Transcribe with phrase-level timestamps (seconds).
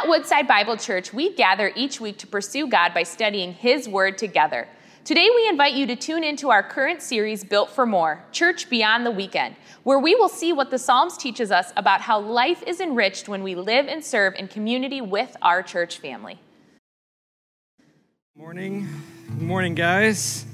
[0.00, 4.16] At Woodside Bible Church, we gather each week to pursue God by studying His Word
[4.16, 4.66] together.
[5.04, 9.04] Today, we invite you to tune into our current series, Built for More Church Beyond
[9.04, 12.80] the Weekend, where we will see what the Psalms teaches us about how life is
[12.80, 16.38] enriched when we live and serve in community with our church family.
[18.34, 18.88] Morning.
[19.26, 20.46] Good morning, guys.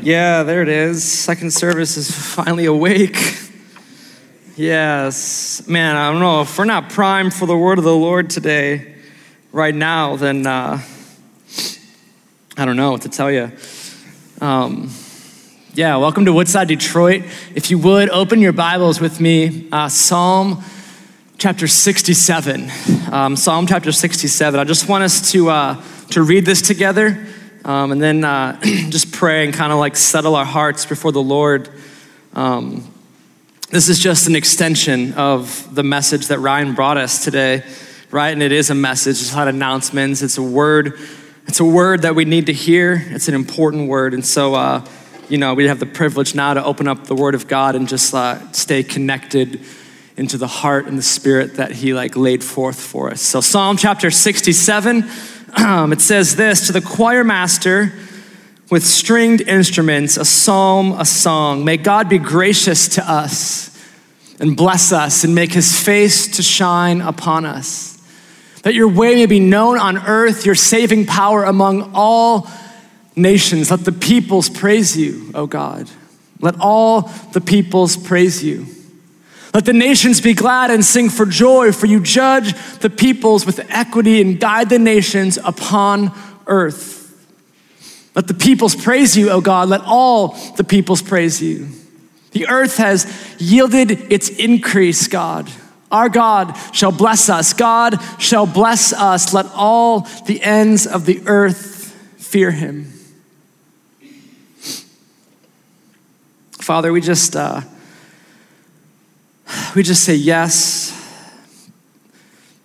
[0.00, 1.04] Yeah, there it is.
[1.04, 3.18] Second service is finally awake.
[4.56, 5.66] Yes.
[5.66, 6.42] Man, I don't know.
[6.42, 8.94] If we're not primed for the word of the Lord today,
[9.50, 10.80] right now, then uh,
[12.56, 13.50] I don't know what to tell you.
[14.40, 14.90] Um,
[15.72, 17.24] yeah, welcome to Woodside, Detroit.
[17.56, 19.68] If you would, open your Bibles with me.
[19.72, 20.62] Uh, Psalm
[21.36, 22.70] chapter 67.
[23.10, 24.60] Um, Psalm chapter 67.
[24.60, 27.26] I just want us to, uh, to read this together
[27.64, 31.22] um, and then uh, just pray and kind of like settle our hearts before the
[31.22, 31.68] Lord.
[32.34, 32.93] Um,
[33.74, 37.64] this is just an extension of the message that Ryan brought us today,
[38.12, 38.30] right?
[38.30, 40.96] And it is a message, it's not announcements, it's a word.
[41.48, 43.04] It's a word that we need to hear.
[43.08, 44.14] It's an important word.
[44.14, 44.86] And so, uh,
[45.28, 47.88] you know, we have the privilege now to open up the Word of God and
[47.88, 49.60] just uh, stay connected
[50.16, 53.20] into the heart and the spirit that He like laid forth for us.
[53.20, 55.04] So, Psalm chapter 67,
[55.56, 57.92] um, it says this to the choir master
[58.74, 61.64] with stringed instruments, a psalm, a song.
[61.64, 63.70] May God be gracious to us
[64.40, 68.02] and bless us and make His face to shine upon us.
[68.64, 72.50] That your way may be known on earth, your saving power among all
[73.14, 73.70] nations.
[73.70, 75.88] Let the peoples praise you, O God.
[76.40, 78.66] Let all the peoples praise you.
[79.54, 83.64] Let the nations be glad and sing for joy, for you judge the peoples with
[83.70, 86.10] equity and guide the nations upon
[86.48, 87.03] earth.
[88.14, 89.68] Let the peoples praise you, O God.
[89.68, 91.68] Let all the peoples praise you.
[92.30, 95.50] The earth has yielded its increase, God.
[95.90, 97.52] Our God shall bless us.
[97.52, 99.32] God shall bless us.
[99.32, 102.90] Let all the ends of the earth fear him.
[106.50, 107.60] Father, we just uh,
[109.76, 110.90] we just say yes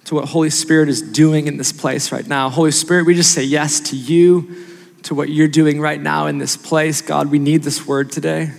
[0.06, 2.50] to what Holy Spirit is doing in this place right now.
[2.50, 4.56] Holy Spirit, we just say yes to you,
[5.04, 7.02] to what you're doing right now in this place.
[7.02, 8.52] God, we need this word today.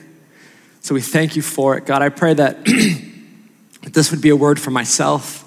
[0.81, 1.87] So we thank you for it.
[1.87, 2.65] God, I pray that
[3.83, 5.47] this would be a word for myself,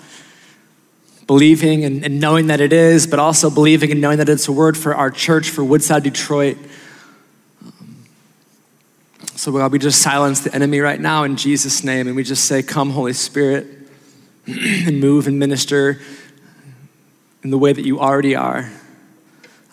[1.26, 4.52] believing and, and knowing that it is, but also believing and knowing that it's a
[4.52, 6.58] word for our church, for Woodside, Detroit.
[7.62, 8.06] Um,
[9.36, 12.46] so, God, we just silence the enemy right now in Jesus' name, and we just
[12.46, 13.68] say, Come, Holy Spirit,
[14.46, 16.00] and move and minister
[17.44, 18.72] in the way that you already are.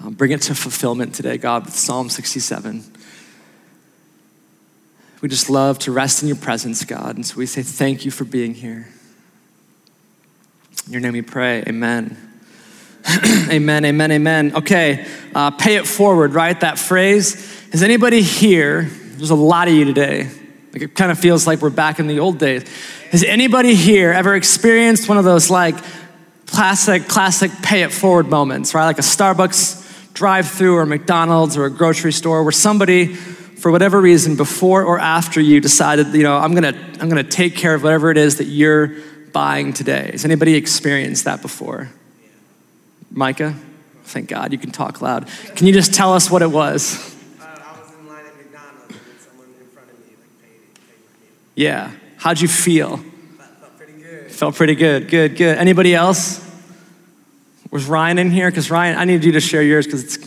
[0.03, 2.85] Um, bring it to fulfillment today, God, with Psalm 67.
[5.21, 8.11] We just love to rest in your presence, God, and so we say thank you
[8.11, 8.89] for being here.
[10.87, 12.17] In your name we pray, amen.
[13.51, 14.57] amen, amen, amen.
[14.57, 16.59] Okay, uh, pay it forward, right?
[16.61, 17.35] That phrase.
[17.73, 18.91] Is anybody here
[19.21, 20.31] there's a lot of you today.
[20.73, 22.65] Like it kind of feels like we're back in the old days.
[23.11, 25.75] Has anybody here ever experienced one of those like
[26.47, 28.87] classic, classic pay it forward moments, right?
[28.87, 34.01] Like a Starbucks drive through or McDonald's or a grocery store where somebody, for whatever
[34.01, 37.83] reason, before or after you decided, you know, I'm gonna, I'm gonna take care of
[37.83, 38.95] whatever it is that you're
[39.33, 40.11] buying today.
[40.13, 41.91] Has anybody experienced that before?
[43.11, 43.55] Micah?
[44.05, 45.29] Thank God you can talk loud.
[45.55, 47.17] Can you just tell us what it was?
[51.55, 51.93] Yeah.
[52.17, 52.97] How'd you feel?
[52.97, 54.31] Felt pretty good.
[54.31, 55.09] Felt pretty good.
[55.09, 55.59] Good, good.
[55.59, 56.50] Anybody else?
[57.71, 58.51] Was Ryan in here?
[58.51, 60.19] Because Ryan, I need you to share yours because it's,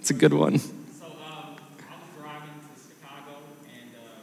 [0.00, 0.58] it's a good one.
[0.58, 0.68] So
[1.06, 3.34] um, I was driving to Chicago
[3.66, 4.22] and uh,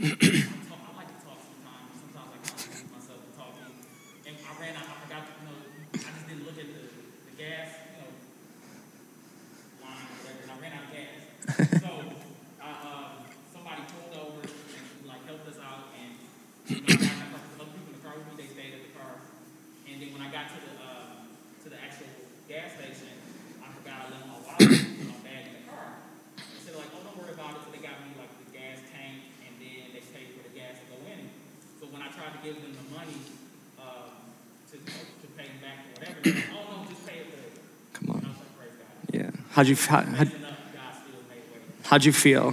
[0.00, 1.92] I like to talk sometimes.
[2.00, 3.68] Sometimes I kind of lose myself talking.
[4.24, 4.88] And I ran out.
[4.88, 5.22] I forgot.
[5.36, 5.58] You know,
[5.92, 8.08] I just didn't look at the, the gas, you know,
[9.84, 11.12] line or whatever, and I ran out of gas.
[11.84, 11.92] so
[12.64, 13.20] I, uh,
[13.52, 16.16] somebody pulled over and like helped us out, and
[16.72, 18.40] you know, I got a couple other people in the car with me.
[18.40, 19.20] They stayed at the car,
[19.92, 21.20] and then when I got to the uh,
[21.64, 22.06] to the actual
[22.46, 23.10] gas station,
[23.58, 25.98] I forgot I left my wallet and my bag in the car.
[26.38, 27.66] They said like, oh, don't worry about it.
[27.66, 30.78] So they got me like the gas tank, and then they paid for the gas
[30.82, 31.26] to go in.
[31.82, 33.18] So when I tried to give them the money
[33.78, 34.14] uh,
[34.70, 37.30] to to pay them back or whatever, they were like, oh no, just pay it
[37.34, 37.54] forward.
[37.94, 38.18] Come on.
[38.22, 38.94] And I was like, praise God.
[39.10, 39.36] Yeah.
[39.56, 40.30] How'd you, how, way.
[41.84, 42.52] how'd you feel?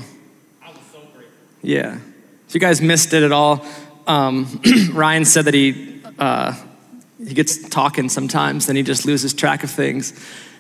[0.62, 1.26] I was so grateful.
[1.62, 1.98] Yeah.
[1.98, 3.66] So you guys missed it at all.
[4.08, 4.62] Um,
[4.94, 6.56] Ryan said that he uh,
[7.20, 10.14] he gets talking sometimes, then he just loses track of things,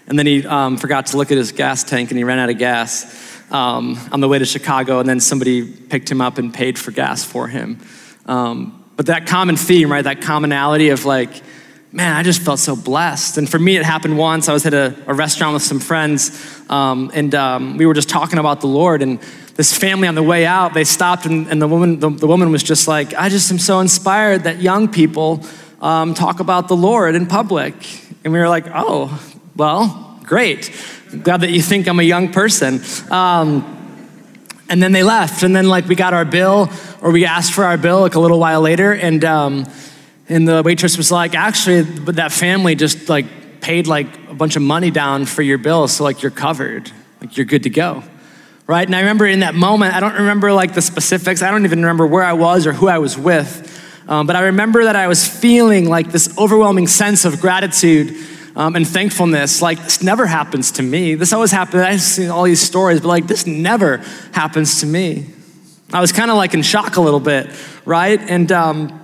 [0.05, 2.49] and then he um, forgot to look at his gas tank and he ran out
[2.49, 6.53] of gas um, on the way to Chicago, and then somebody picked him up and
[6.53, 7.79] paid for gas for him.
[8.25, 10.03] Um, but that common theme, right?
[10.03, 11.41] That commonality of like
[11.93, 13.37] man, I just felt so blessed.
[13.37, 14.49] And for me, it happened once.
[14.49, 16.31] I was at a, a restaurant with some friends,
[16.67, 19.03] um, and um, we were just talking about the Lord.
[19.03, 19.19] And
[19.55, 22.51] this family on the way out, they stopped, and, and the, woman, the, the, woman
[22.51, 25.45] was just like, I just am so inspired that young people
[25.81, 27.75] um, talk about the Lord in public.
[28.23, 29.21] And we were like, oh,
[29.55, 30.71] well, great.
[31.21, 32.81] glad that you think I'm a young person.
[33.11, 33.69] Um,
[34.67, 37.65] and then they left, and then like we got our bill, or we asked for
[37.65, 39.65] our bill like a little while later, and um,
[40.33, 41.81] and the waitress was like, actually,
[42.13, 43.25] that family just like
[43.61, 46.91] paid like a bunch of money down for your bill, so like you're covered,
[47.21, 48.03] like you're good to go.
[48.65, 48.87] Right?
[48.87, 51.79] And I remember in that moment, I don't remember like the specifics, I don't even
[51.79, 53.69] remember where I was or who I was with,
[54.07, 58.15] um, but I remember that I was feeling like this overwhelming sense of gratitude
[58.55, 59.61] um, and thankfulness.
[59.61, 61.15] Like, this never happens to me.
[61.15, 61.83] This always happens.
[61.83, 63.97] I've seen all these stories, but like, this never
[64.31, 65.27] happens to me.
[65.91, 67.49] I was kind of like in shock a little bit,
[67.85, 68.19] right?
[68.19, 69.02] And, um,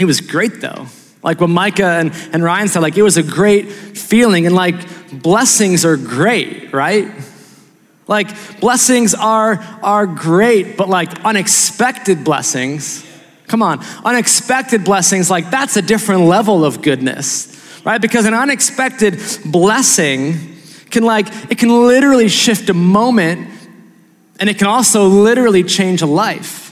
[0.00, 0.86] it was great though.
[1.22, 4.46] Like what Micah and, and Ryan said, like it was a great feeling.
[4.46, 4.76] And like
[5.10, 7.10] blessings are great, right?
[8.06, 13.04] Like blessings are, are great, but like unexpected blessings,
[13.46, 18.00] come on, unexpected blessings, like that's a different level of goodness, right?
[18.00, 20.56] Because an unexpected blessing
[20.90, 23.48] can like, it can literally shift a moment
[24.40, 26.67] and it can also literally change a life.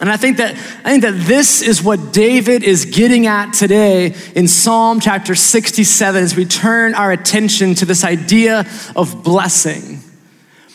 [0.00, 0.54] And I think that
[0.84, 6.22] I think that this is what David is getting at today in Psalm chapter 67
[6.22, 10.00] as we turn our attention to this idea of blessing.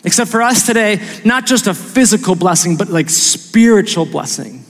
[0.06, 4.64] Except for us today, not just a physical blessing, but like spiritual blessing.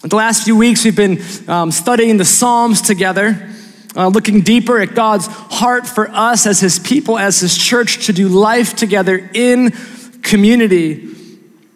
[0.00, 3.48] The last few weeks, we've been um, studying the Psalms together,
[3.96, 8.12] uh, looking deeper at God's heart for us as His people, as His church, to
[8.12, 9.70] do life together in
[10.20, 11.13] community.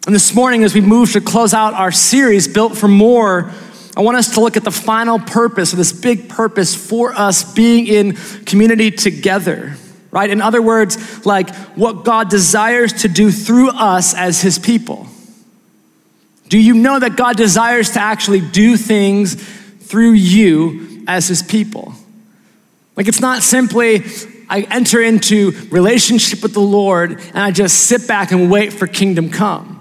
[0.09, 3.51] And this morning, as we move to close out our series, Built for More,
[3.95, 7.85] I want us to look at the final purpose, this big purpose for us being
[7.85, 8.15] in
[8.45, 9.75] community together,
[10.09, 10.27] right?
[10.27, 15.05] In other words, like what God desires to do through us as His people.
[16.47, 21.93] Do you know that God desires to actually do things through you as His people?
[22.95, 24.05] Like it's not simply,
[24.49, 28.87] I enter into relationship with the Lord and I just sit back and wait for
[28.87, 29.78] kingdom come.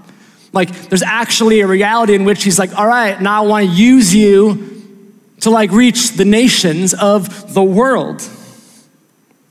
[0.53, 3.73] Like, there's actually a reality in which he's like, all right, now I want to
[3.73, 4.79] use you
[5.41, 8.29] to like reach the nations of the world.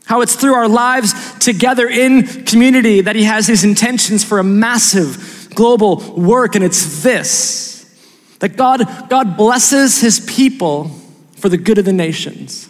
[0.06, 4.44] How it's through our lives together in community that he has his intentions for a
[4.44, 7.68] massive global work, and it's this
[8.40, 10.90] that God, God blesses his people
[11.38, 12.70] for the good of the nations.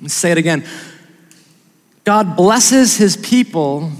[0.00, 0.64] Let's say it again.
[2.04, 3.90] God blesses his people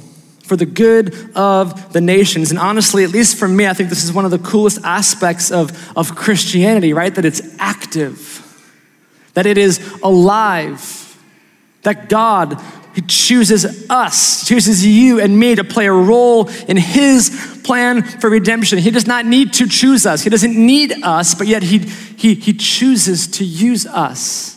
[0.45, 2.51] for the good of the nations.
[2.51, 5.51] And honestly, at least for me, I think this is one of the coolest aspects
[5.51, 7.15] of, of Christianity, right?
[7.15, 8.41] That it's active,
[9.33, 11.19] that it is alive,
[11.83, 12.61] that God
[12.95, 18.31] he chooses us, chooses you and me to play a role in His plan for
[18.31, 18.79] redemption.
[18.79, 20.23] He does not need to choose us.
[20.23, 24.54] He doesn't need us, but yet He, he, he chooses to use us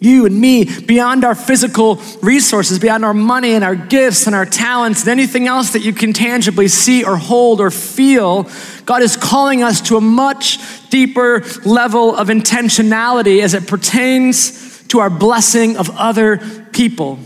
[0.00, 4.46] you and me, beyond our physical resources, beyond our money and our gifts and our
[4.46, 8.48] talents and anything else that you can tangibly see or hold or feel,
[8.86, 10.58] God is calling us to a much
[10.88, 16.38] deeper level of intentionality as it pertains to our blessing of other
[16.72, 17.18] people.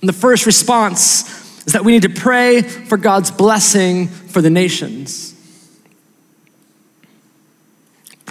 [0.00, 4.50] And the first response is that we need to pray for God's blessing for the
[4.50, 5.33] nations.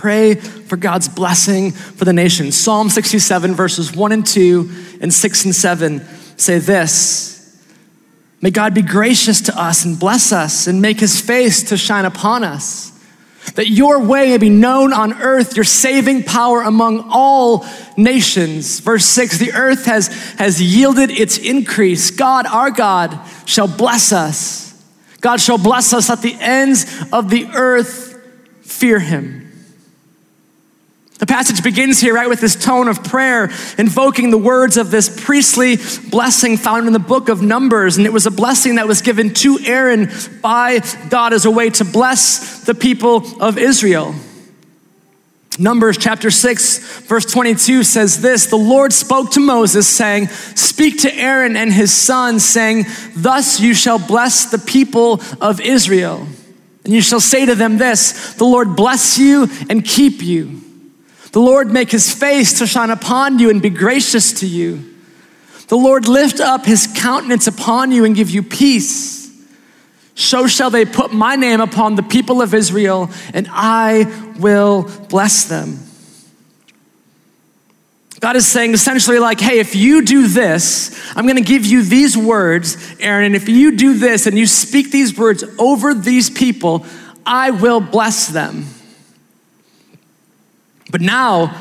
[0.03, 2.51] Pray for God's blessing for the nation.
[2.51, 6.05] Psalm 67, verses 1 and 2, and 6 and 7
[6.35, 7.57] say this
[8.41, 12.03] May God be gracious to us and bless us and make his face to shine
[12.03, 12.91] upon us.
[13.55, 18.81] That your way may be known on earth, your saving power among all nations.
[18.81, 22.11] Verse 6 The earth has, has yielded its increase.
[22.11, 24.83] God, our God, shall bless us.
[25.21, 28.21] God shall bless us at the ends of the earth.
[28.63, 29.42] Fear him.
[31.23, 35.07] The passage begins here, right, with this tone of prayer, invoking the words of this
[35.23, 35.77] priestly
[36.09, 37.95] blessing found in the book of Numbers.
[37.95, 40.11] And it was a blessing that was given to Aaron
[40.41, 44.13] by God as a way to bless the people of Israel.
[45.57, 51.15] Numbers chapter 6, verse 22 says this The Lord spoke to Moses, saying, Speak to
[51.15, 52.83] Aaron and his sons, saying,
[53.15, 56.27] Thus you shall bless the people of Israel.
[56.83, 60.62] And you shall say to them this The Lord bless you and keep you.
[61.33, 64.93] The Lord make his face to shine upon you and be gracious to you.
[65.67, 69.31] The Lord lift up his countenance upon you and give you peace.
[70.13, 74.03] So shall they put my name upon the people of Israel, and I
[74.37, 75.79] will bless them.
[78.19, 82.15] God is saying essentially, like, hey, if you do this, I'm gonna give you these
[82.15, 86.85] words, Aaron, and if you do this and you speak these words over these people,
[87.25, 88.67] I will bless them.
[90.93, 91.59] But now,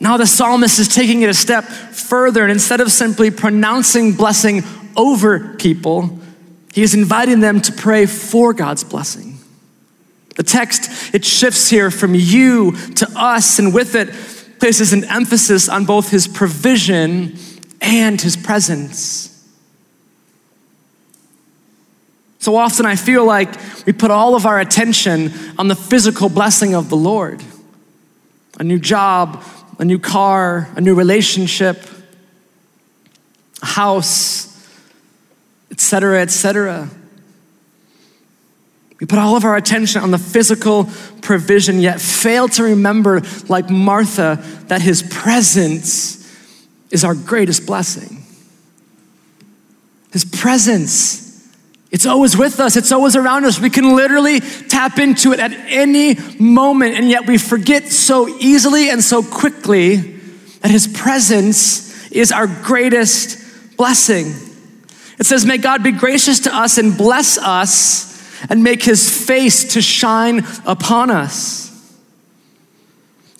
[0.00, 4.62] now the psalmist is taking it a step further, and instead of simply pronouncing blessing
[4.96, 6.18] over people,
[6.72, 9.38] he is inviting them to pray for God's blessing.
[10.36, 14.08] The text, it shifts here from you to us, and with it
[14.58, 17.36] places an emphasis on both his provision
[17.82, 19.28] and his presence.
[22.38, 23.50] So often I feel like
[23.84, 27.44] we put all of our attention on the physical blessing of the Lord
[28.58, 29.42] a new job,
[29.78, 31.84] a new car, a new relationship,
[33.62, 34.48] a house,
[35.70, 36.88] etc., etc.
[39.00, 40.88] We put all of our attention on the physical
[41.22, 46.22] provision, yet fail to remember, like Martha, that his presence
[46.92, 48.22] is our greatest blessing.
[50.12, 51.21] His presence.
[51.92, 53.60] It's always with us, it's always around us.
[53.60, 58.90] We can literally tap into it at any moment, and yet we forget so easily
[58.90, 59.96] and so quickly
[60.62, 64.26] that His presence is our greatest blessing.
[65.18, 68.12] It says, May God be gracious to us and bless us
[68.48, 71.70] and make his face to shine upon us.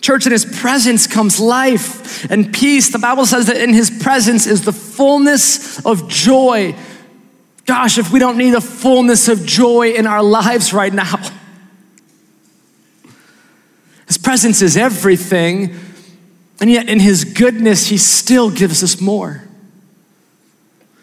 [0.00, 2.90] Church, in his presence comes life and peace.
[2.90, 6.75] The Bible says that in his presence is the fullness of joy.
[7.64, 11.21] Gosh, if we don't need a fullness of joy in our lives right now.
[14.07, 15.78] His presence is everything,
[16.61, 19.42] and yet in his goodness, he still gives us more.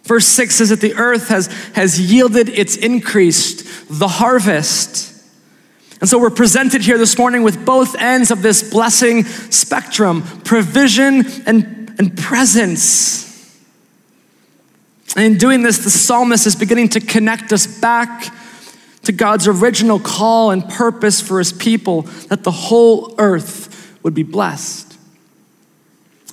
[0.04, 5.24] Verse 6 says that the earth has, has yielded its increase, the harvest.
[6.01, 11.25] And so we're presented here this morning with both ends of this blessing spectrum provision
[11.46, 13.28] and, and presence.
[15.16, 18.34] And in doing this, the psalmist is beginning to connect us back
[19.04, 24.24] to God's original call and purpose for his people that the whole earth would be
[24.24, 24.98] blessed.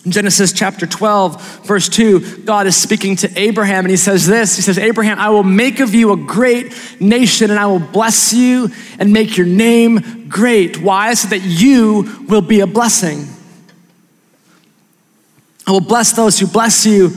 [0.04, 4.54] In Genesis chapter 12, verse 2, God is speaking to Abraham and he says this
[4.54, 8.32] He says, Abraham, I will make of you a great nation and I will bless
[8.32, 10.80] you and make your name great.
[10.80, 11.12] Why?
[11.14, 13.26] So that you will be a blessing.
[15.66, 17.08] I will bless those who bless you,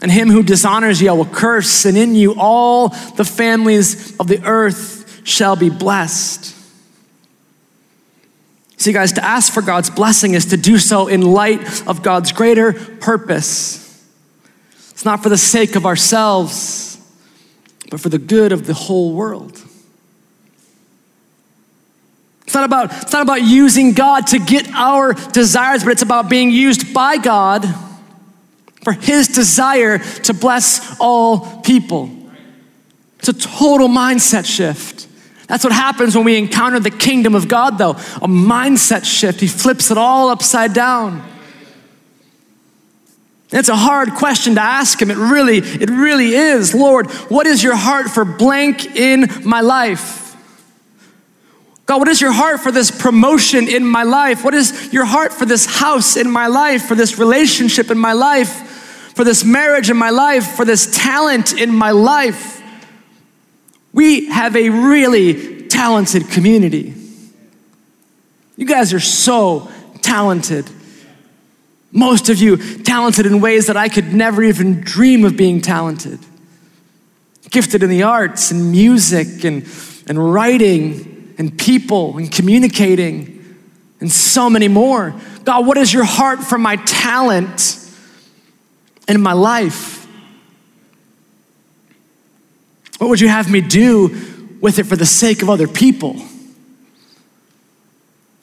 [0.00, 4.28] and him who dishonors you I will curse, and in you all the families of
[4.28, 6.54] the earth shall be blessed.
[8.76, 12.30] See, guys, to ask for God's blessing is to do so in light of God's
[12.30, 13.84] greater purpose.
[14.90, 16.96] It's not for the sake of ourselves,
[17.90, 19.60] but for the good of the whole world.
[22.44, 26.30] It's not about, it's not about using God to get our desires, but it's about
[26.30, 27.66] being used by God
[28.82, 32.10] for His desire to bless all people.
[33.18, 35.06] It's a total mindset shift.
[35.48, 39.40] That's what happens when we encounter the kingdom of God, though a mindset shift.
[39.40, 41.26] He flips it all upside down.
[43.50, 45.10] It's a hard question to ask him.
[45.10, 46.74] It really, it really is.
[46.74, 50.27] Lord, what is your heart for blank in my life?
[51.88, 54.44] God, what is your heart for this promotion in my life?
[54.44, 58.12] What is your heart for this house in my life, for this relationship in my
[58.12, 58.50] life,
[59.14, 62.62] for this marriage in my life, for this talent in my life?
[63.94, 66.92] We have a really talented community.
[68.58, 70.68] You guys are so talented.
[71.90, 76.18] Most of you talented in ways that I could never even dream of being talented.
[77.48, 79.66] Gifted in the arts and music and,
[80.06, 83.38] and writing and people and communicating
[84.00, 85.14] and so many more.
[85.44, 87.76] God, what is your heart for my talent
[89.06, 90.06] and my life?
[92.98, 96.16] What would you have me do with it for the sake of other people?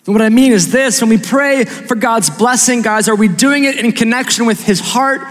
[0.05, 3.27] And what I mean is this when we pray for God's blessing, guys, are we
[3.27, 5.21] doing it in connection with His heart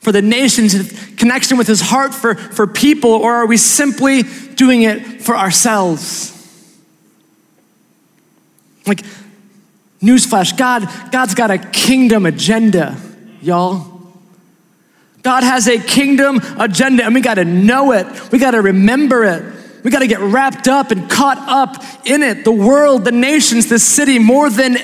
[0.00, 0.74] for the nations,
[1.14, 6.37] connection with His heart for, for people, or are we simply doing it for ourselves?
[8.88, 9.04] Like,
[10.00, 12.96] newsflash God, God's got a kingdom agenda,
[13.40, 13.98] y'all.
[15.22, 18.06] God has a kingdom agenda and we got to know it.
[18.32, 19.42] We got to remember it.
[19.84, 22.44] We got to get wrapped up and caught up in it.
[22.44, 24.76] The world, the nations, the city, more than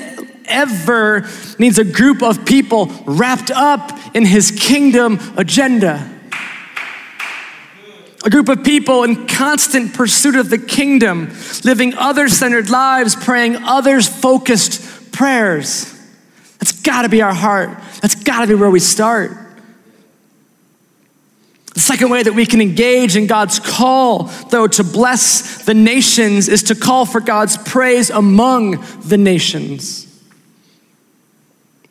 [0.46, 1.26] ever
[1.58, 6.10] needs a group of people wrapped up in his kingdom agenda.
[8.24, 11.30] A group of people in constant pursuit of the kingdom,
[11.62, 15.92] living other centered lives, praying others focused prayers.
[16.58, 17.78] That's gotta be our heart.
[18.00, 19.32] That's gotta be where we start.
[21.74, 26.48] The second way that we can engage in God's call, though, to bless the nations
[26.48, 30.03] is to call for God's praise among the nations.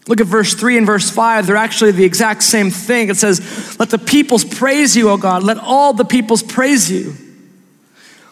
[0.07, 1.47] Look at verse 3 and verse 5.
[1.47, 3.09] They're actually the exact same thing.
[3.09, 5.43] It says, Let the peoples praise you, O God.
[5.43, 7.15] Let all the peoples praise you.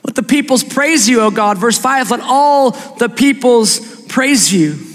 [0.03, 1.57] Let the peoples praise you, O God.
[1.57, 4.87] Verse 5 Let all the peoples praise you.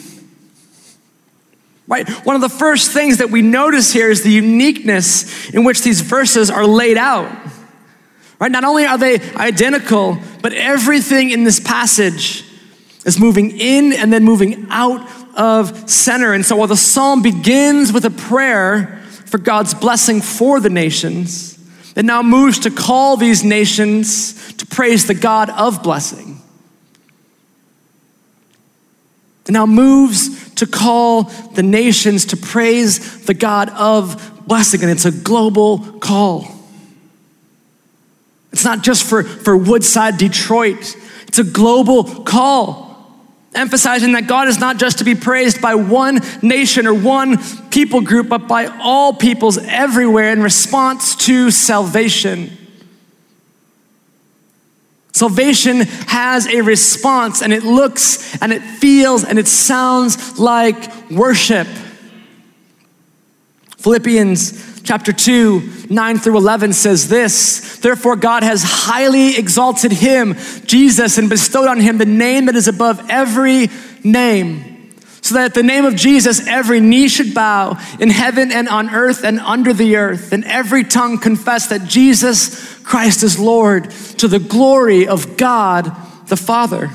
[1.89, 2.09] Right?
[2.27, 6.01] One of the first things that we notice here is the uniqueness in which these
[6.01, 7.31] verses are laid out.
[8.41, 8.51] Right?
[8.51, 12.45] Not only are they identical, but everything in this passage
[13.05, 16.33] is moving in and then moving out of center.
[16.33, 21.59] And so while the psalm begins with a prayer for God's blessing for the nations,
[21.95, 26.41] it now moves to call these nations to praise the God of blessing.
[29.47, 31.25] It now moves to call
[31.55, 36.49] the nations to praise the God of blessing, and it's a global call.
[38.53, 40.97] It's not just for, for Woodside, Detroit,
[41.29, 42.86] it's a global call
[43.57, 47.39] emphasizing that God is not just to be praised by one nation or one
[47.71, 52.57] people group, but by all peoples everywhere in response to salvation.
[55.13, 61.67] Salvation has a response, and it looks and it feels and it sounds like worship.
[63.79, 71.19] Philippians chapter 2, 9 through 11 says this Therefore, God has highly exalted him, Jesus,
[71.19, 73.69] and bestowed on him the name that is above every
[74.05, 78.69] name, so that at the name of Jesus, every knee should bow in heaven and
[78.69, 83.91] on earth and under the earth, and every tongue confess that Jesus Christ is Lord
[84.19, 85.95] to the glory of God
[86.29, 86.91] the Father.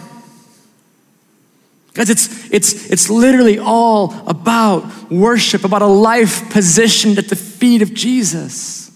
[1.94, 7.82] Guys, it's, it's, it's literally all about worship, about a life positioned at the feet
[7.82, 8.92] of Jesus.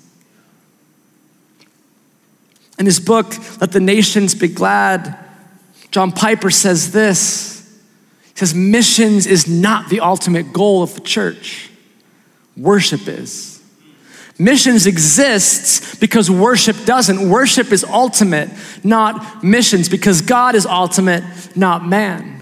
[2.80, 5.18] In his book, Let the Nations Be Glad,
[5.92, 7.56] John Piper says this.
[8.24, 11.70] He says, Missions is not the ultimate goal of the church,
[12.56, 13.62] worship is.
[14.38, 17.30] Missions exists because worship doesn't.
[17.30, 18.50] Worship is ultimate,
[18.84, 21.24] not missions, because God is ultimate,
[21.56, 22.35] not man.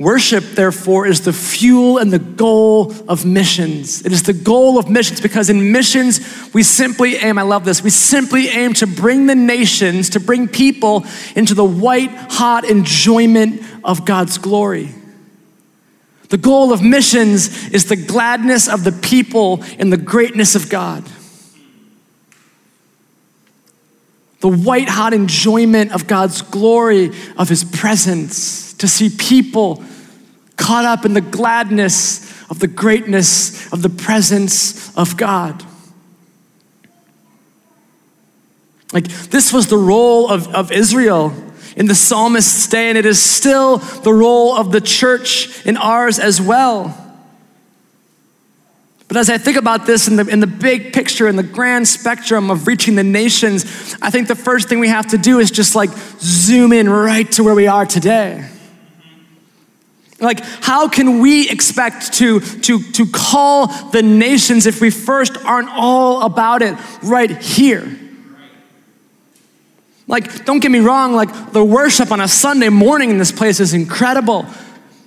[0.00, 4.02] Worship, therefore, is the fuel and the goal of missions.
[4.02, 7.82] It is the goal of missions because in missions, we simply aim, I love this,
[7.82, 11.04] we simply aim to bring the nations, to bring people
[11.36, 14.88] into the white hot enjoyment of God's glory.
[16.30, 21.04] The goal of missions is the gladness of the people in the greatness of God.
[24.40, 29.82] The white hot enjoyment of God's glory, of His presence, to see people
[30.56, 35.64] caught up in the gladness of the greatness of the presence of God.
[38.92, 41.32] Like, this was the role of, of Israel
[41.76, 46.18] in the psalmist's day, and it is still the role of the church in ours
[46.18, 46.96] as well.
[49.08, 51.86] But as I think about this in the, in the big picture, in the grand
[51.86, 55.50] spectrum of reaching the nations, I think the first thing we have to do is
[55.50, 58.48] just like zoom in right to where we are today.
[60.20, 65.70] Like, how can we expect to, to, to call the nations if we first aren't
[65.70, 67.98] all about it right here?
[70.06, 73.60] Like, don't get me wrong, like, the worship on a Sunday morning in this place
[73.60, 74.44] is incredible.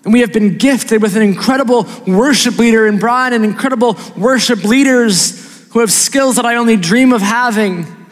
[0.03, 4.63] And we have been gifted with an incredible worship leader in Brian and incredible worship
[4.63, 8.02] leaders who have skills that I only dream of having.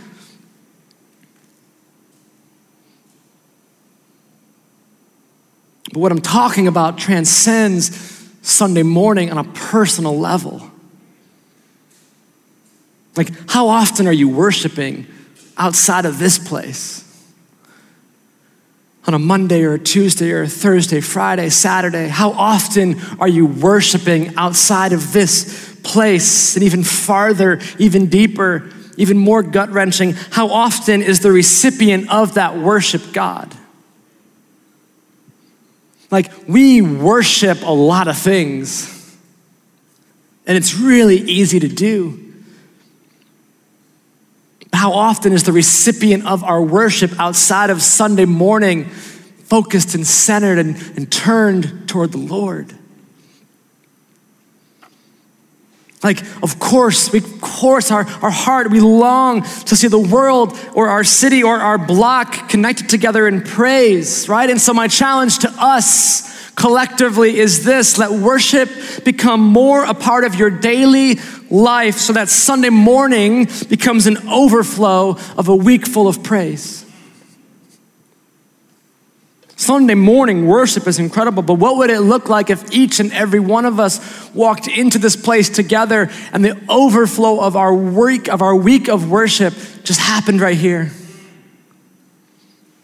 [5.93, 10.71] But what I'm talking about transcends Sunday morning on a personal level.
[13.15, 15.05] Like, how often are you worshiping
[15.57, 17.07] outside of this place?
[19.05, 23.45] On a Monday or a Tuesday or a Thursday, Friday, Saturday, how often are you
[23.45, 30.13] worshiping outside of this place and even farther, even deeper, even more gut wrenching?
[30.13, 33.53] How often is the recipient of that worship God?
[36.11, 39.17] Like, we worship a lot of things,
[40.45, 42.33] and it's really easy to do.
[44.73, 50.59] How often is the recipient of our worship outside of Sunday morning focused and centered
[50.59, 52.77] and, and turned toward the Lord?
[56.03, 60.57] Like, of course, we, of course, our, our heart, we long to see the world
[60.73, 64.49] or our city or our block connected together in praise, right?
[64.49, 68.69] And so, my challenge to us collectively is this let worship
[69.03, 75.17] become more a part of your daily life so that Sunday morning becomes an overflow
[75.37, 76.80] of a week full of praise.
[79.61, 83.39] Sunday morning worship is incredible, but what would it look like if each and every
[83.39, 88.41] one of us walked into this place together and the overflow of our week of
[88.41, 90.91] our week of worship just happened right here?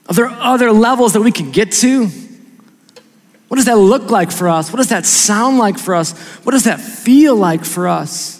[0.08, 2.10] Are there other levels that we can get to?
[3.48, 4.72] What does that look like for us?
[4.72, 6.12] What does that sound like for us?
[6.46, 8.37] What does that feel like for us?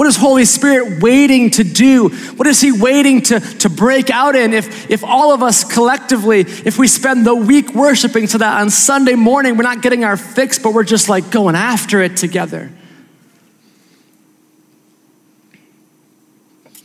[0.00, 2.08] What is Holy Spirit waiting to do?
[2.08, 4.54] What is He waiting to, to break out in?
[4.54, 8.70] If, if all of us collectively, if we spend the week worshiping so that on
[8.70, 12.70] Sunday morning we're not getting our fix, but we're just like going after it together.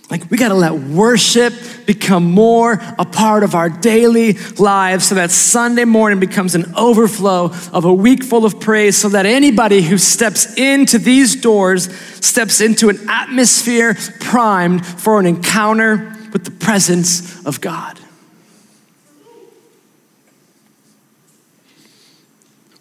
[0.08, 1.52] Like, we got to let worship
[1.88, 7.46] become more a part of our daily lives so that Sunday morning becomes an overflow
[7.74, 11.92] of a week full of praise, so that anybody who steps into these doors
[12.24, 18.00] steps into an atmosphere primed for an encounter with the presence of God.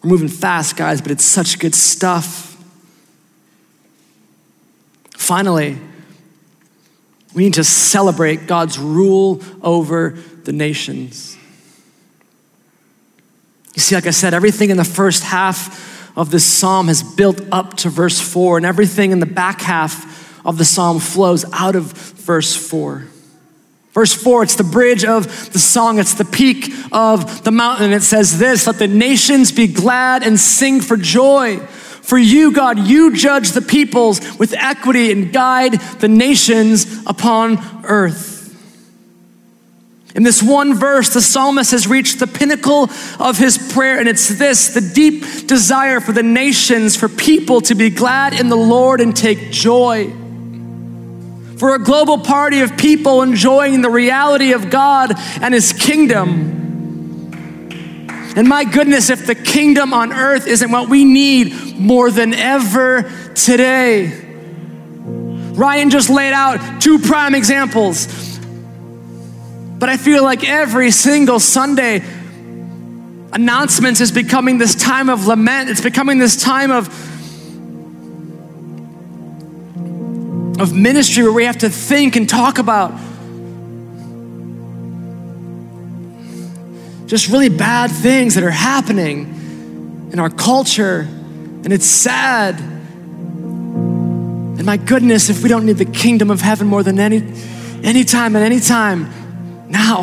[0.03, 2.63] We're moving fast, guys, but it's such good stuff.
[5.17, 5.79] Finally,
[7.35, 11.37] we need to celebrate God's rule over the nations.
[13.75, 17.41] You see, like I said, everything in the first half of this psalm has built
[17.51, 21.75] up to verse 4, and everything in the back half of the psalm flows out
[21.75, 23.05] of verse 4.
[23.91, 27.91] Verse 4, it's the bridge of the song, it's the peak of the mountain.
[27.91, 31.65] It says this Let the nations be glad and sing for joy.
[32.05, 38.35] For you, God, you judge the peoples with equity and guide the nations upon earth.
[40.13, 42.89] In this one verse, the psalmist has reached the pinnacle
[43.19, 47.75] of his prayer, and it's this the deep desire for the nations, for people to
[47.75, 50.13] be glad in the Lord and take joy.
[51.57, 56.64] For a global party of people enjoying the reality of God and his kingdom.
[58.35, 63.09] And my goodness, if the kingdom on earth isn't what we need more than ever
[63.33, 64.23] today.
[65.53, 68.37] Ryan just laid out two prime examples.
[69.79, 72.03] But I feel like every single Sunday,
[73.31, 75.69] announcements is becoming this time of lament.
[75.69, 76.87] It's becoming this time of,
[80.59, 82.91] of ministry where we have to think and talk about
[87.07, 92.59] just really bad things that are happening in our culture, and it's sad.
[94.57, 97.23] And my goodness, if we don't need the kingdom of heaven more than any
[97.83, 99.11] any time and any time
[99.69, 100.01] now.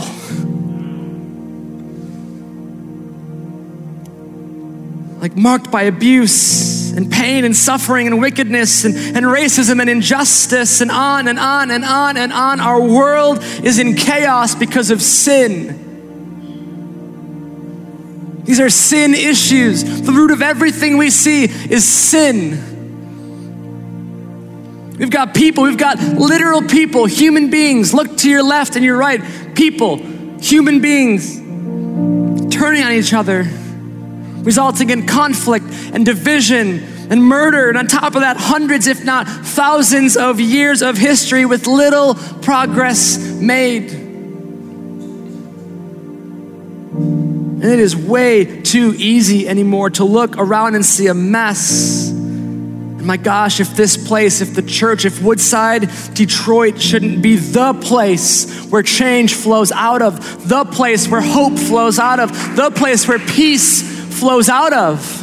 [5.20, 10.80] Like marked by abuse and pain and suffering and wickedness and, and racism and injustice
[10.80, 12.60] and on and on and on and on.
[12.60, 15.91] Our world is in chaos because of sin.
[18.44, 20.02] These are sin issues.
[20.02, 22.70] The root of everything we see is sin.
[24.98, 27.94] We've got people, we've got literal people, human beings.
[27.94, 29.20] Look to your left and your right.
[29.54, 29.96] People,
[30.38, 31.36] human beings,
[32.54, 33.44] turning on each other,
[34.44, 37.68] resulting in conflict and division and murder.
[37.68, 42.14] And on top of that, hundreds, if not thousands, of years of history with little
[42.14, 44.11] progress made.
[46.94, 52.10] And it is way too easy anymore to look around and see a mess.
[52.10, 57.74] And my gosh, if this place, if the church, if Woodside, Detroit shouldn't be the
[57.74, 63.08] place where change flows out of, the place where hope flows out of, the place
[63.08, 63.82] where peace
[64.18, 65.22] flows out of.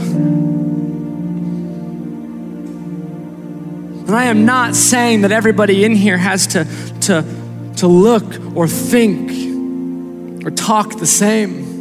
[4.07, 6.65] And I am not saying that everybody in here has to,
[7.01, 7.23] to,
[7.75, 9.48] to look or think
[10.45, 11.79] or talk the same.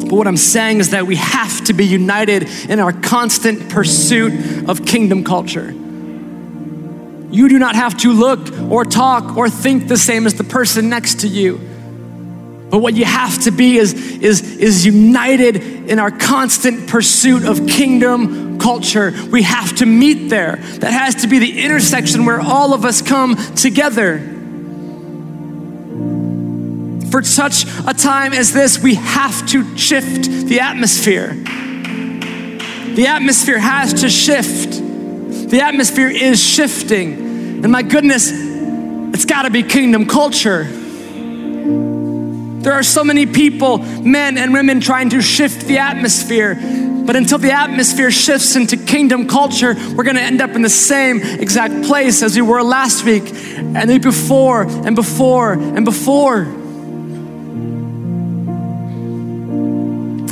[0.00, 4.68] But what I'm saying is that we have to be united in our constant pursuit
[4.68, 5.70] of kingdom culture.
[5.70, 10.90] You do not have to look or talk or think the same as the person
[10.90, 11.56] next to you.
[12.68, 15.56] But what you have to be is, is, is united
[15.88, 19.12] in our constant pursuit of kingdom culture.
[19.30, 20.56] We have to meet there.
[20.56, 24.31] That has to be the intersection where all of us come together
[27.12, 31.34] for such a time as this, we have to shift the atmosphere.
[32.94, 34.80] The atmosphere has to shift.
[35.50, 37.62] The atmosphere is shifting.
[37.62, 40.64] And my goodness, it's got to be kingdom culture.
[42.62, 46.54] There are so many people, men and women, trying to shift the atmosphere.
[46.54, 50.70] But until the atmosphere shifts into kingdom culture, we're going to end up in the
[50.70, 55.84] same exact place as we were last week and the week before and before and
[55.84, 56.61] before.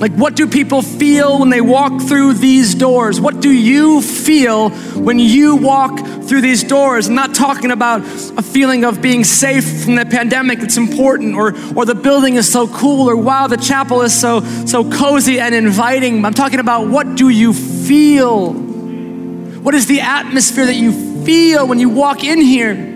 [0.01, 3.21] Like, what do people feel when they walk through these doors?
[3.21, 7.09] What do you feel when you walk through these doors?
[7.09, 11.49] I'm not talking about a feeling of being safe from the pandemic, it's important, or,
[11.77, 15.55] or the building is so cool, or wow, the chapel is so, so cozy and
[15.55, 16.25] inviting.
[16.25, 18.55] I'm talking about what do you feel?
[18.55, 22.87] What is the atmosphere that you feel when you walk in here?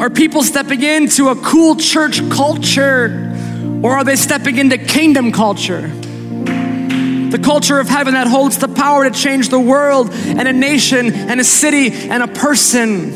[0.00, 3.30] Are people stepping into a cool church culture?
[3.84, 5.88] Or are they stepping into kingdom culture?
[5.88, 11.12] The culture of heaven that holds the power to change the world and a nation
[11.12, 13.12] and a city and a person.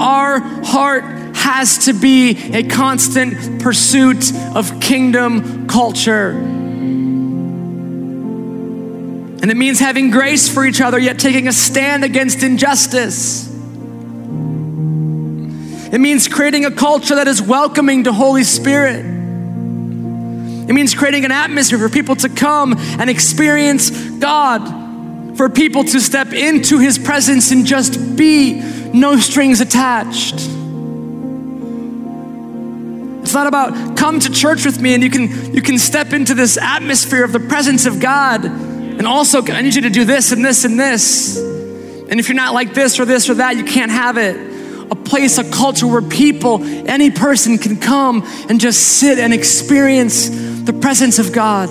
[0.00, 1.04] Our heart
[1.36, 6.30] has to be a constant pursuit of kingdom culture.
[9.40, 13.55] And it means having grace for each other, yet taking a stand against injustice.
[15.92, 19.04] It means creating a culture that is welcoming to Holy Spirit.
[20.68, 26.00] It means creating an atmosphere for people to come and experience God, for people to
[26.00, 28.60] step into His presence and just be,
[28.92, 30.34] no strings attached.
[33.22, 36.32] It's not about come to church with me and you can you can step into
[36.34, 40.30] this atmosphere of the presence of God and also I need you to do this
[40.32, 41.36] and this and this.
[41.36, 44.45] And if you're not like this or this or that, you can't have it
[44.90, 50.28] a place, a culture where people, any person can come and just sit and experience
[50.28, 51.68] the presence of God.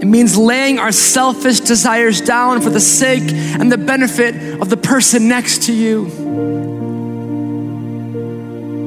[0.00, 4.76] It means laying our selfish desires down for the sake and the benefit of the
[4.76, 6.06] person next to you.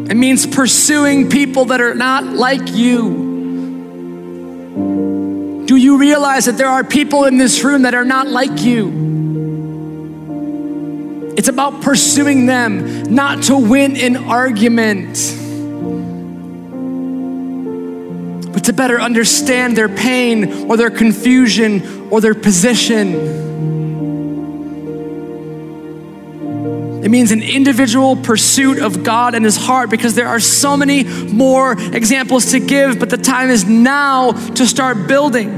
[0.09, 3.28] It means pursuing people that are not like you
[5.69, 8.87] do you realize that there are people in this room that are not like you?
[11.37, 15.13] It's about pursuing them, not to win an argument,
[18.51, 23.78] but to better understand their pain or their confusion or their position.
[27.03, 31.03] It means an individual pursuit of God and His heart because there are so many
[31.03, 35.49] more examples to give, but the time is now to start building.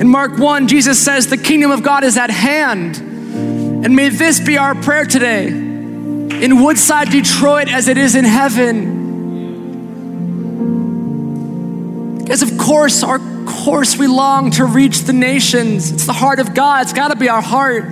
[0.00, 2.96] In Mark 1, Jesus says, The kingdom of God is at hand.
[2.96, 9.02] And may this be our prayer today in Woodside, Detroit, as it is in heaven.
[12.18, 15.92] Because, of course, our course we long to reach the nations.
[15.92, 17.84] It's the heart of God, it's got to be our heart.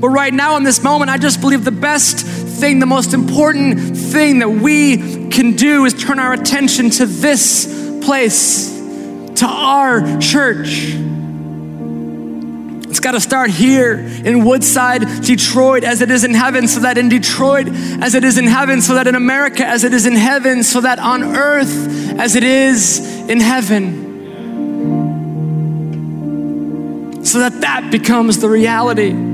[0.00, 3.96] But right now, in this moment, I just believe the best thing, the most important
[3.96, 7.66] thing that we can do is turn our attention to this
[8.02, 8.70] place,
[9.36, 10.94] to our church.
[12.88, 16.96] It's got to start here in Woodside, Detroit, as it is in heaven, so that
[16.96, 20.16] in Detroit, as it is in heaven, so that in America, as it is in
[20.16, 24.08] heaven, so that on earth, as it is in heaven.
[27.24, 29.29] So that that becomes the reality.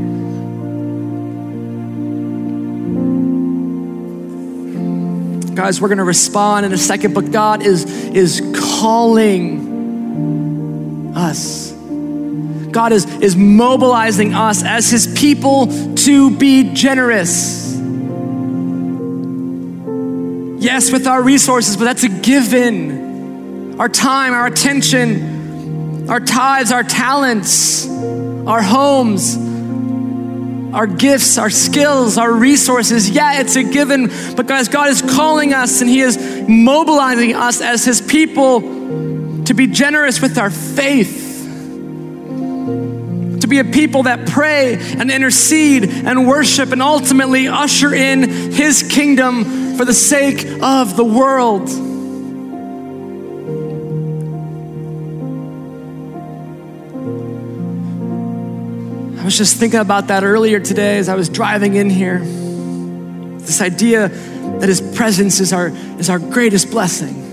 [5.57, 8.43] Guys, we're going to respond in a second, but God is, is
[8.77, 9.57] calling
[11.17, 11.73] us.
[11.73, 17.75] God is, is mobilizing us as His people to be generous.
[20.63, 23.81] Yes, with our resources, but that's a given.
[23.81, 29.39] Our time, our attention, our tithes, our talents, our homes,
[30.77, 33.09] our gifts, our skills, our resources.
[33.09, 37.63] Yeah, it's a given, but guys, God is calling us and He is mobilizing us
[37.63, 41.25] as His people to be generous with our faith.
[43.41, 48.83] To be a people that pray and intercede and worship and ultimately usher in His
[48.83, 51.71] kingdom for the sake of the world.
[59.27, 62.21] Was just thinking about that earlier today as I was driving in here.
[63.41, 67.25] This idea that His presence is our, is our greatest blessing.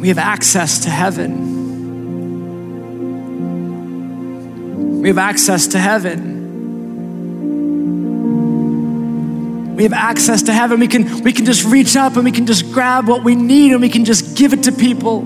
[0.00, 1.60] We have access to heaven.
[5.00, 6.29] We have access to heaven.
[9.76, 10.80] We have access to heaven.
[10.80, 13.72] We can, we can just reach up and we can just grab what we need
[13.72, 15.24] and we can just give it to people.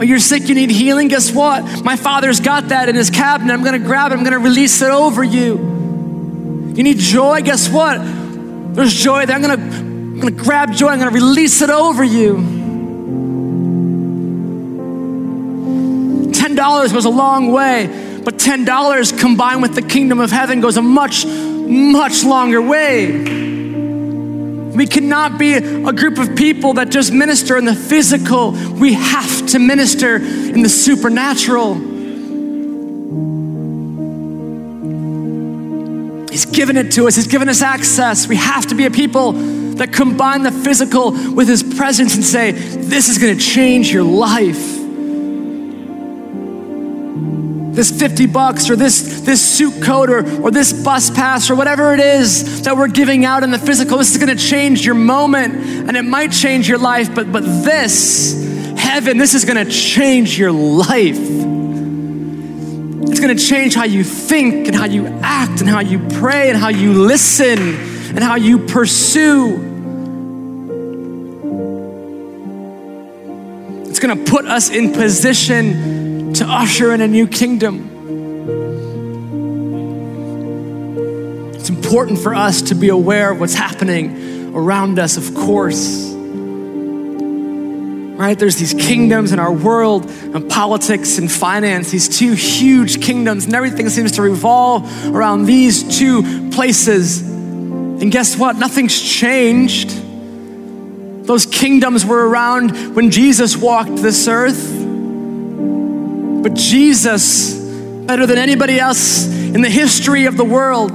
[0.00, 1.08] Oh, you're sick, you need healing.
[1.08, 1.84] Guess what?
[1.84, 3.52] My father's got that in his cabinet.
[3.52, 5.58] I'm going to grab it, I'm going to release it over you.
[6.74, 7.42] You need joy?
[7.42, 7.98] Guess what?
[8.74, 9.36] There's joy there.
[9.36, 12.60] I'm going to, I'm going to grab joy, I'm going to release it over you.
[16.32, 20.82] $10 goes a long way, but $10 combined with the kingdom of heaven goes a
[20.82, 21.24] much,
[21.70, 23.48] much longer way.
[24.74, 28.52] We cannot be a group of people that just minister in the physical.
[28.52, 31.74] We have to minister in the supernatural.
[36.30, 38.26] He's given it to us, He's given us access.
[38.26, 42.52] We have to be a people that combine the physical with His presence and say,
[42.52, 44.79] This is going to change your life
[47.80, 51.94] this 50 bucks or this, this suit coat or, or this bus pass or whatever
[51.94, 54.94] it is that we're giving out in the physical, this is going to change your
[54.94, 58.34] moment and it might change your life, but, but this,
[58.76, 61.16] heaven, this is going to change your life.
[63.08, 66.50] It's going to change how you think and how you act and how you pray
[66.50, 69.54] and how you listen and how you pursue.
[73.88, 75.99] It's going to put us in position
[76.40, 77.86] to usher in a new kingdom.
[81.54, 86.10] It's important for us to be aware of what's happening around us, of course.
[88.16, 88.38] Right?
[88.38, 93.54] There's these kingdoms in our world and politics and finance, these two huge kingdoms, and
[93.54, 97.20] everything seems to revolve around these two places.
[97.20, 98.56] And guess what?
[98.56, 99.90] Nothing's changed.
[101.26, 104.79] Those kingdoms were around when Jesus walked this earth.
[106.42, 110.90] But Jesus, better than anybody else in the history of the world,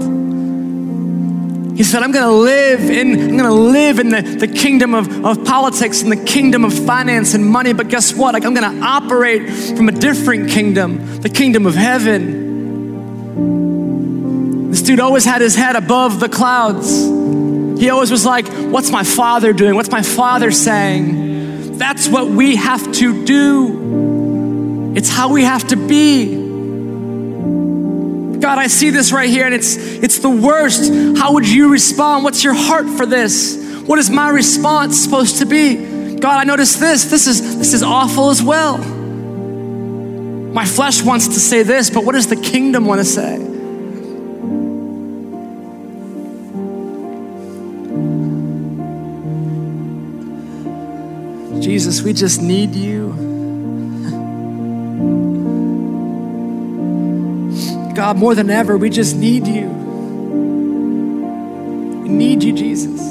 [1.77, 5.43] he said, I'm gonna live in, I'm gonna live in the, the kingdom of, of
[5.43, 8.33] politics and the kingdom of finance and money, but guess what?
[8.33, 12.45] Like I'm gonna operate from a different kingdom, the kingdom of heaven.
[14.71, 16.89] This dude always had his head above the clouds.
[17.79, 19.75] He always was like, What's my father doing?
[19.75, 21.77] What's my father saying?
[21.77, 24.14] That's what we have to do.
[24.95, 26.35] It's how we have to be.
[28.39, 30.93] God, I see this right here and it's it's the worst.
[31.17, 32.23] How would you respond?
[32.23, 33.57] What's your heart for this?
[33.85, 36.15] What is my response supposed to be?
[36.17, 37.05] God, I notice this.
[37.05, 38.77] This is this is awful as well.
[38.77, 43.37] My flesh wants to say this, but what does the kingdom want to say?
[51.61, 53.04] Jesus, we just need you.
[58.05, 59.67] God, more than ever, we just need you.
[62.03, 63.01] We need you, Jesus.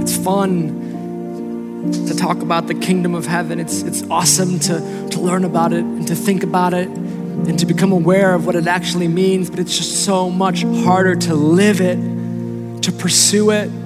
[0.00, 3.60] It's fun to talk about the kingdom of heaven.
[3.60, 7.66] It's, it's awesome to, to learn about it and to think about it and to
[7.66, 11.82] become aware of what it actually means, but it's just so much harder to live
[11.82, 11.98] it,
[12.84, 13.81] to pursue it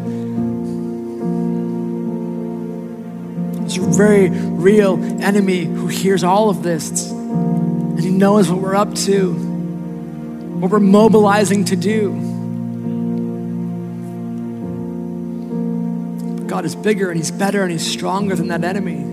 [3.95, 9.33] very real enemy who hears all of this and he knows what we're up to,
[9.33, 12.11] what we're mobilizing to do.
[16.37, 19.05] But God is bigger and he's better and he's stronger than that enemy.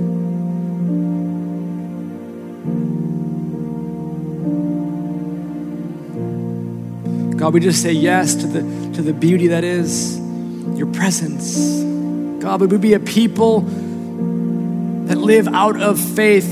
[7.37, 8.61] God, we just say yes to the,
[8.95, 10.17] to the beauty that is
[10.77, 11.81] your presence.
[12.41, 13.61] God, would we be a people
[15.07, 16.47] that live out of faith,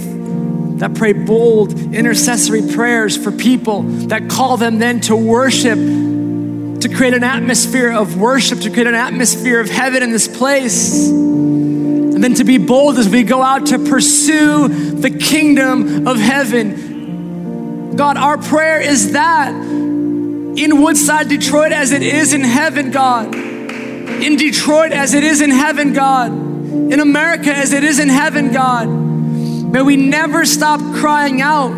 [0.79, 7.13] that pray bold intercessory prayers for people, that call them then to worship, to create
[7.13, 11.07] an atmosphere of worship, to create an atmosphere of heaven in this place.
[11.07, 17.95] And then to be bold as we go out to pursue the kingdom of heaven.
[17.95, 23.33] God, our prayer is that in Woodside, Detroit, as it is in heaven, God.
[23.33, 28.51] In Detroit, as it is in heaven, God in America as it is in heaven,
[28.51, 28.87] God.
[28.87, 31.69] May we never stop crying out,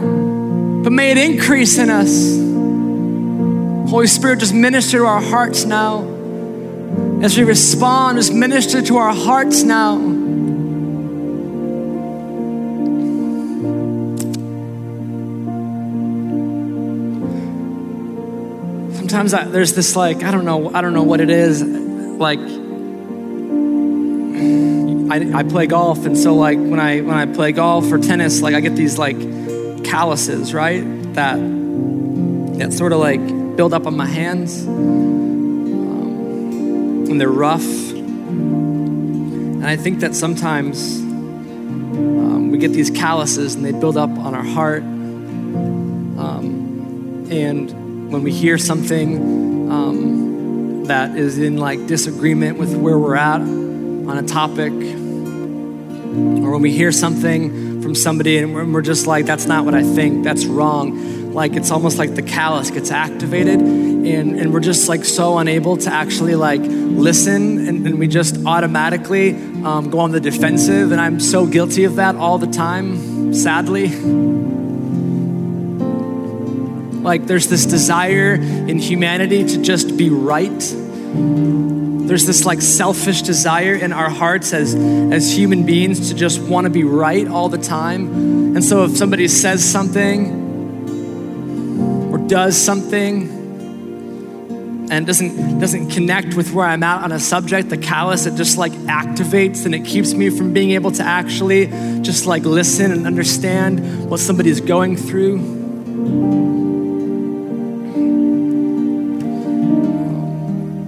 [0.84, 2.38] but may it increase in us.
[3.90, 6.02] Holy Spirit, just minister to our hearts now.
[7.22, 9.98] As we respond, just minister to our hearts now.
[18.96, 22.40] Sometimes I, there's this like I don't know I don't know what it is like
[25.14, 28.42] I, I play golf, and so like when I when I play golf or tennis,
[28.42, 29.16] like I get these like
[29.84, 30.82] calluses, right?
[31.14, 31.36] That
[32.58, 33.20] that sort of like
[33.56, 34.74] build up on my hands, um,
[37.08, 37.64] and they're rough.
[37.92, 44.34] And I think that sometimes um, we get these calluses and they build up on
[44.34, 44.82] our heart.
[44.82, 46.18] Um,
[47.30, 53.42] and when we hear something um, that is in like disagreement with where we're at
[53.42, 54.74] on a topic,
[56.44, 59.84] or when we hear something from somebody and we're just like, that's not what I
[59.84, 64.88] think, that's wrong, like it's almost like the callus gets activated and, and we're just
[64.88, 69.32] like so unable to actually like listen and, and we just automatically
[69.64, 73.90] um, go on the defensive and i'm so guilty of that all the time sadly.
[77.02, 80.50] Like there's this desire in humanity to just be right
[82.08, 86.66] there's this like selfish desire in our hearts as as human beings to just want
[86.66, 90.44] to be right all the time and so if somebody says something
[92.12, 93.44] or does something
[94.92, 98.58] and doesn't doesn't connect with where I'm at on a subject, the callus it just
[98.60, 101.68] like activates and it keeps me from being able to actually
[102.04, 106.53] just like listen and understand what somebody's going through.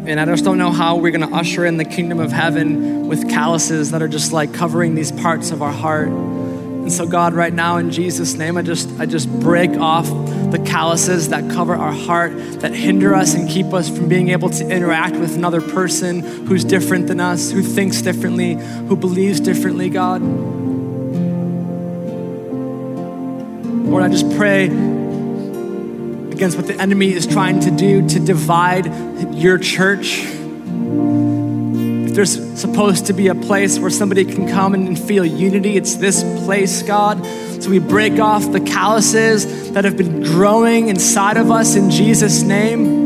[0.08, 3.08] And I just don't know how we're going to usher in the kingdom of heaven
[3.08, 6.10] with calluses that are just like covering these parts of our heart.
[6.10, 10.06] And so God, right now in Jesus' name, I just I just break off
[10.52, 14.52] the calluses that cover our heart, that hinder us and keep us from being able
[14.52, 19.90] to interact with another person who's different than us, who thinks differently, who believes differently,
[19.90, 20.22] God.
[23.90, 24.68] Lord, I just pray
[26.36, 28.86] against what the enemy is trying to do to divide
[29.34, 30.26] your church
[32.06, 35.96] If there's supposed to be a place where somebody can come and feel unity, it's
[35.96, 37.26] this place, God.
[37.64, 42.42] So we break off the calluses that have been growing inside of us in Jesus'
[42.42, 43.05] name.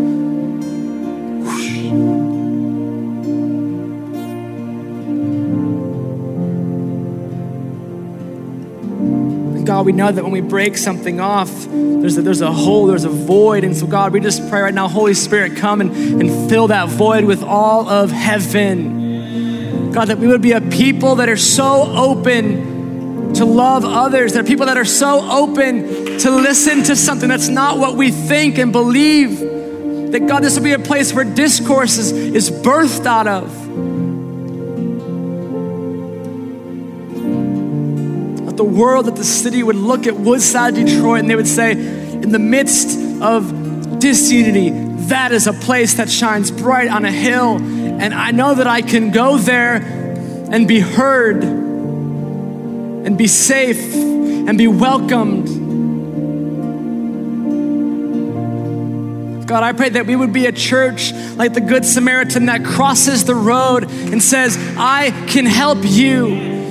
[9.79, 13.05] God, we know that when we break something off, there's a, there's a hole, there's
[13.05, 13.63] a void.
[13.63, 16.89] And so, God, we just pray right now, Holy Spirit, come and, and fill that
[16.89, 19.93] void with all of heaven.
[19.93, 24.43] God, that we would be a people that are so open to love others, that
[24.43, 28.57] are people that are so open to listen to something that's not what we think
[28.57, 29.39] and believe.
[30.11, 33.88] That God, this will be a place where discourse is, is birthed out of.
[38.59, 42.31] The world, that the city would look at Woodside, Detroit, and they would say, in
[42.31, 44.69] the midst of disunity,
[45.07, 47.57] that is a place that shines bright on a hill
[47.99, 54.57] and I know that I can go there and be heard and be safe and
[54.57, 55.47] be welcomed.
[59.45, 63.25] God, I pray that we would be a church like the Good Samaritan that crosses
[63.25, 66.27] the road and says, I can help you.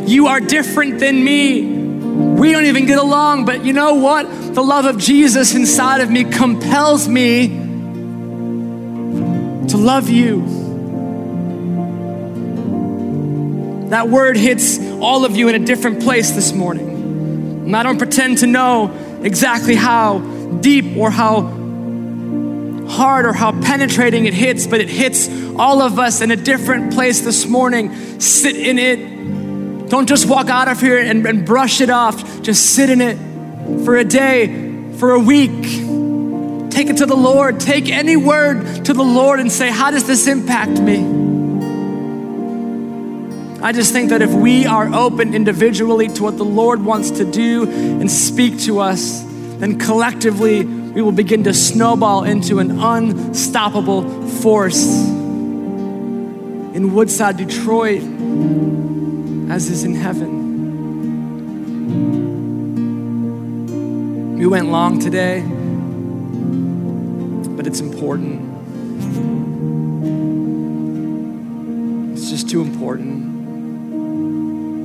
[0.07, 1.78] You are different than me.
[2.19, 4.25] We don't even get along, but you know what?
[4.55, 7.49] The love of Jesus inside of me compels me
[9.69, 10.43] to love you.
[13.91, 16.89] That word hits all of you in a different place this morning.
[17.67, 18.91] And I don't pretend to know
[19.23, 20.19] exactly how
[20.61, 21.43] deep or how
[22.89, 26.93] hard or how penetrating it hits, but it hits all of us in a different
[26.93, 28.21] place this morning.
[28.21, 28.99] Sit in it.
[29.89, 32.43] Don't just walk out of here and, and brush it off.
[32.43, 33.17] Just sit in it
[33.85, 35.63] for a day, for a week.
[36.71, 37.59] Take it to the Lord.
[37.59, 41.29] Take any word to the Lord and say, How does this impact me?
[43.61, 47.25] I just think that if we are open individually to what the Lord wants to
[47.25, 49.23] do and speak to us,
[49.59, 54.87] then collectively we will begin to snowball into an unstoppable force
[56.79, 58.03] in Woodside, Detroit,
[59.51, 60.49] as is in heaven.
[64.39, 65.41] We went long today,
[67.57, 68.45] but it's important.
[72.13, 73.27] It's just too important.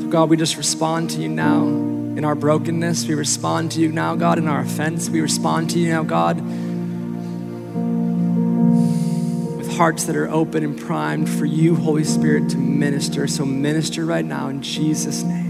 [0.01, 3.05] So, God, we just respond to you now in our brokenness.
[3.05, 5.09] We respond to you now, God, in our offense.
[5.09, 6.41] We respond to you now, God,
[9.73, 13.27] hearts that are open and primed for you, Holy Spirit, to minister.
[13.27, 15.43] So minister right now in Jesus' name.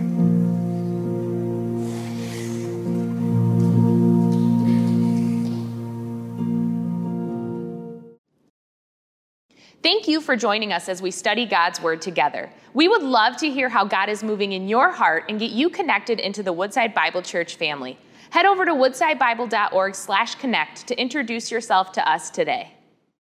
[9.82, 12.50] Thank you for joining us as we study God's Word together.
[12.74, 15.70] We would love to hear how God is moving in your heart and get you
[15.70, 17.98] connected into the Woodside Bible Church family.
[18.30, 22.73] Head over to woodsidebible.org/connect to introduce yourself to us today.